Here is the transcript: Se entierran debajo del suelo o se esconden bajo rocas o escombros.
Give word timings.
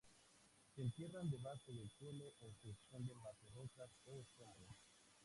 Se 0.73 0.81
entierran 0.81 1.29
debajo 1.29 1.71
del 1.73 1.87
suelo 1.91 2.25
o 2.39 2.51
se 2.59 2.71
esconden 2.71 3.21
bajo 3.23 3.47
rocas 3.53 3.91
o 4.07 4.19
escombros. 4.19 4.75